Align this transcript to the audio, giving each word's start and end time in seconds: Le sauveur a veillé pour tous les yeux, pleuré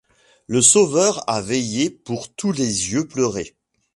Le 0.47 0.63
sauveur 0.63 1.23
a 1.29 1.41
veillé 1.43 1.91
pour 1.91 2.33
tous 2.33 2.51
les 2.51 2.91
yeux, 2.91 3.07
pleuré 3.07 3.55